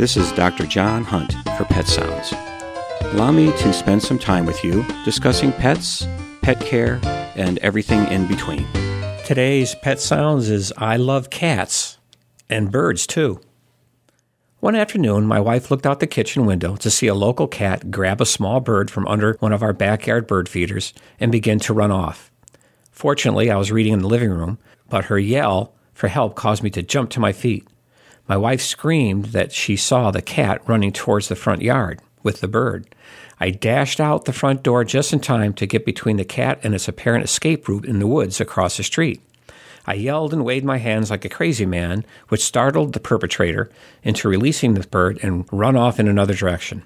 [0.00, 0.64] This is Dr.
[0.64, 2.32] John Hunt for Pet Sounds.
[3.12, 6.08] Allow me to spend some time with you discussing pets,
[6.40, 6.98] pet care,
[7.36, 8.66] and everything in between.
[9.26, 11.98] Today's Pet Sounds is I love cats
[12.48, 13.42] and birds too.
[14.60, 18.22] One afternoon, my wife looked out the kitchen window to see a local cat grab
[18.22, 21.90] a small bird from under one of our backyard bird feeders and begin to run
[21.90, 22.30] off.
[22.90, 24.56] Fortunately, I was reading in the living room,
[24.88, 27.68] but her yell for help caused me to jump to my feet.
[28.30, 32.46] My wife screamed that she saw the cat running towards the front yard with the
[32.46, 32.86] bird.
[33.40, 36.72] I dashed out the front door just in time to get between the cat and
[36.72, 39.20] its apparent escape route in the woods across the street.
[39.84, 43.68] I yelled and waved my hands like a crazy man, which startled the perpetrator
[44.04, 46.84] into releasing the bird and run off in another direction.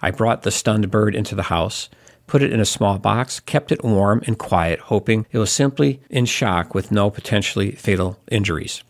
[0.00, 1.90] I brought the stunned bird into the house,
[2.26, 6.00] put it in a small box, kept it warm and quiet, hoping it was simply
[6.08, 8.82] in shock with no potentially fatal injuries.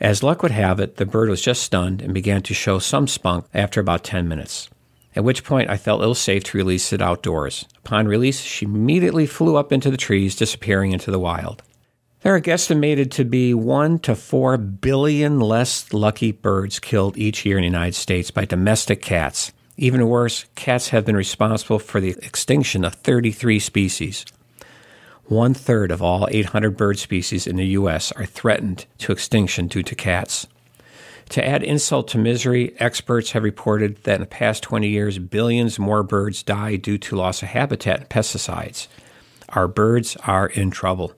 [0.00, 3.06] As luck would have it, the bird was just stunned and began to show some
[3.06, 4.70] spunk after about 10 minutes.
[5.14, 7.66] At which point I felt ill safe to release it outdoors.
[7.84, 11.62] Upon release, she immediately flew up into the trees, disappearing into the wild.
[12.22, 17.58] There are estimated to be 1 to 4 billion less lucky birds killed each year
[17.58, 19.52] in the United States by domestic cats.
[19.76, 24.24] Even worse, cats have been responsible for the extinction of 33 species.
[25.30, 28.10] One third of all 800 bird species in the U.S.
[28.16, 30.48] are threatened to extinction due to cats.
[31.28, 35.78] To add insult to misery, experts have reported that in the past 20 years, billions
[35.78, 38.88] more birds die due to loss of habitat and pesticides.
[39.50, 41.12] Our birds are in trouble.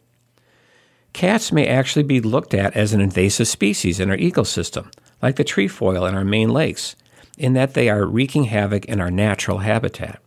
[1.15, 5.43] Cats may actually be looked at as an invasive species in our ecosystem, like the
[5.43, 6.97] trefoil in our Maine lakes,
[7.39, 10.22] in that they are wreaking havoc in our natural habitat.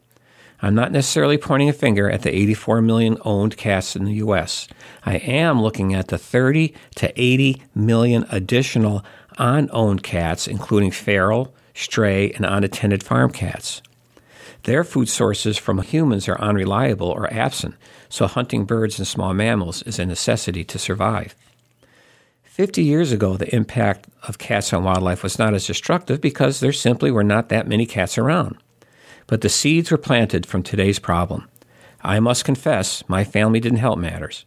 [0.66, 4.67] I'm not necessarily pointing a finger at the 84 million owned cats in the U.S.
[5.05, 9.05] I am looking at the 30 to 80 million additional
[9.38, 13.83] unowned cats, including feral, stray, and unattended farm cats.
[14.63, 17.75] Their food sources from humans are unreliable or absent,
[18.09, 21.35] so hunting birds and small mammals is a necessity to survive.
[22.45, 26.73] 50 years ago, the impact of cats on wildlife was not as destructive because there
[26.73, 28.57] simply were not that many cats around.
[29.28, 31.47] But the seeds were planted from today's problem.
[32.02, 34.46] I must confess, my family didn't help matters.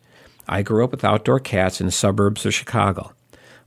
[0.49, 3.13] I grew up with outdoor cats in the suburbs of Chicago.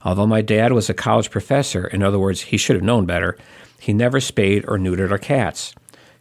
[0.04, 3.36] Although my dad was a college professor, in other words, he should have known better,
[3.78, 5.74] he never spayed or neutered our cats.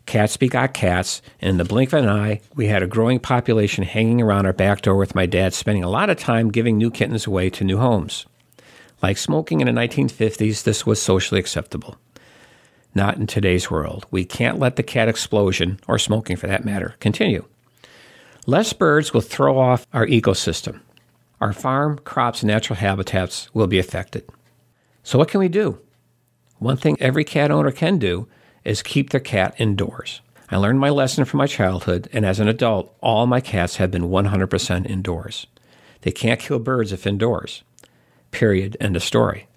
[0.06, 3.84] Cats begot cats, and in the blink of an eye, we had a growing population
[3.84, 6.92] hanging around our back door with my dad spending a lot of time giving new
[6.92, 8.26] kittens away to new homes.
[9.02, 11.98] Like smoking in the 1950s, this was socially acceptable.
[12.94, 14.06] Not in today's world.
[14.12, 17.46] We can't let the cat explosion, or smoking for that matter, continue.
[18.46, 20.82] Less birds will throw off our ecosystem.
[21.40, 24.28] Our farm, crops, and natural habitats will be affected.
[25.04, 25.80] So, what can we do?
[26.60, 28.28] One thing every cat owner can do
[28.64, 30.22] is keep their cat indoors.
[30.50, 33.90] I learned my lesson from my childhood, and as an adult, all my cats have
[33.90, 35.48] been 100% indoors.
[36.02, 37.64] They can't kill birds if indoors.
[38.32, 38.76] Period.
[38.80, 39.48] End of story.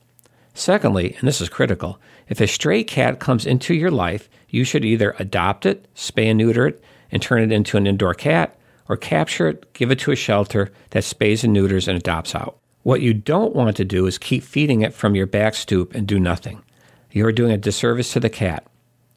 [0.54, 4.84] Secondly, and this is critical, if a stray cat comes into your life, you should
[4.84, 8.56] either adopt it, spay and neuter it, and turn it into an indoor cat,
[8.88, 12.58] or capture it, give it to a shelter that spays and neuters and adopts out.
[12.84, 16.06] What you don't want to do is keep feeding it from your back stoop and
[16.06, 16.62] do nothing.
[17.10, 18.66] You are doing a disservice to the cat.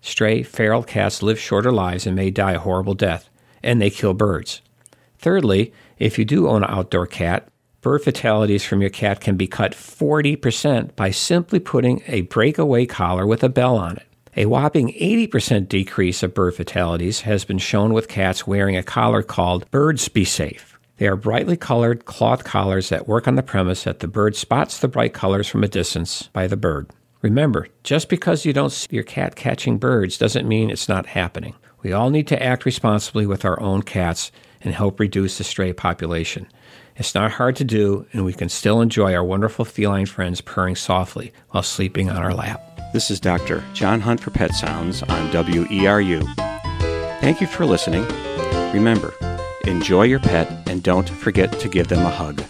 [0.02, 3.30] Stray, feral cats live shorter lives and may die a horrible death,
[3.62, 4.62] and they kill birds.
[5.20, 7.50] Thirdly, if you do own an outdoor cat,
[7.88, 13.26] bird fatalities from your cat can be cut 40% by simply putting a breakaway collar
[13.26, 14.06] with a bell on it.
[14.36, 19.24] A whopping 80% decrease of bird fatalities has been shown with cats wearing a collar
[19.24, 20.78] called Birds Be Safe.
[20.98, 24.82] They are brightly colored cloth collars that work on the premise that the bird spots
[24.82, 26.90] the bright colors from a distance by the bird.
[27.22, 31.56] Remember, just because you don't see your cat catching birds doesn't mean it's not happening.
[31.84, 34.30] We all need to act responsibly with our own cats
[34.62, 36.48] and help reduce the stray population.
[36.96, 40.76] It's not hard to do, and we can still enjoy our wonderful feline friends purring
[40.76, 42.64] softly while sleeping on our lap.
[42.94, 43.64] This is Dr.
[43.74, 46.24] John Hunt for Pet Sounds on WERU.
[47.20, 48.06] Thank you for listening.
[48.74, 49.14] Remember,
[49.66, 52.44] enjoy your pet and don't forget to give them a hug.